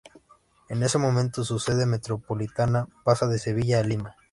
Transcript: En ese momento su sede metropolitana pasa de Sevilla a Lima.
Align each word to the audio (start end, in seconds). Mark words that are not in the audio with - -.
En 0.67 0.81
ese 0.81 0.97
momento 0.97 1.43
su 1.43 1.59
sede 1.59 1.85
metropolitana 1.85 2.87
pasa 3.03 3.27
de 3.27 3.37
Sevilla 3.37 3.81
a 3.81 3.83
Lima. 3.83 4.15